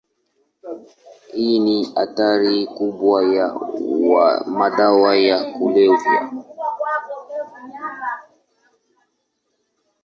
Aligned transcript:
Hii 1.33 1.59
ni 1.59 1.87
athari 1.95 2.65
kubwa 2.67 3.23
ya 3.23 3.47
madawa 4.45 5.17
ya 5.17 5.53
kulevya. 5.53 6.31